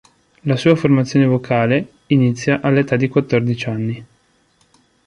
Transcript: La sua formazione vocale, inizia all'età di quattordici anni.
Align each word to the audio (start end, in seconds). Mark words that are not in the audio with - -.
La 0.45 0.55
sua 0.55 0.75
formazione 0.75 1.27
vocale, 1.27 1.87
inizia 2.07 2.61
all'età 2.61 2.95
di 2.95 3.07
quattordici 3.07 3.69
anni. 3.69 4.05